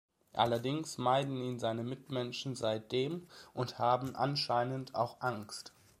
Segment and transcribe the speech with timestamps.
[0.33, 5.73] Allerdings meiden ihn seine Mitmenschen seitdem und haben anscheinend auch Angst.